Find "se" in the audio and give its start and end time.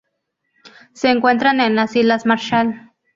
0.95-1.09